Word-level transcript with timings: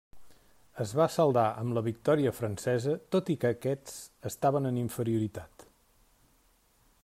Es 0.83 0.93
va 0.99 1.05
saldar 1.15 1.43
amb 1.63 1.75
la 1.77 1.83
victòria 1.87 2.31
francesa 2.37 2.95
tot 3.17 3.31
i 3.35 3.37
que 3.43 3.53
aquests 3.57 3.99
estaven 4.31 4.71
en 4.71 4.81
inferioritat. 4.85 5.67